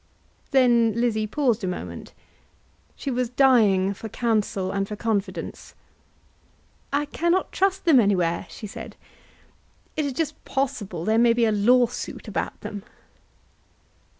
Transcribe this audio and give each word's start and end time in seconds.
Then 0.49 0.93
Lizzie 0.99 1.27
paused 1.27 1.63
a 1.63 1.67
moment. 1.67 2.15
She 2.95 3.11
was 3.11 3.29
dying 3.29 3.93
for 3.93 4.09
counsel 4.09 4.71
and 4.71 4.87
for 4.87 4.95
confidence. 4.95 5.75
"I 6.91 7.05
cannot 7.05 7.51
trust 7.51 7.85
them 7.85 7.99
anywhere," 7.99 8.47
she 8.49 8.65
said. 8.65 8.95
"It 9.95 10.03
is 10.05 10.13
just 10.13 10.43
possible 10.43 11.05
there 11.05 11.19
may 11.19 11.33
be 11.33 11.45
a 11.45 11.51
lawsuit 11.51 12.27
about 12.27 12.61
them." 12.61 12.81